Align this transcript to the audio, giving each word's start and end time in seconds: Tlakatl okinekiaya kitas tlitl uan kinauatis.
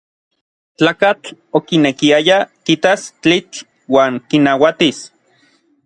Tlakatl 0.77 1.29
okinekiaya 1.57 2.37
kitas 2.65 3.01
tlitl 3.21 3.57
uan 3.93 4.13
kinauatis. 4.29 4.97